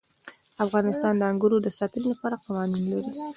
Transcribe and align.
افغانستان 0.65 1.13
د 1.17 1.21
انګورو 1.31 1.57
د 1.65 1.67
ساتنې 1.77 2.05
لپاره 2.13 2.41
قوانین 2.45 2.83
لري. 2.91 3.11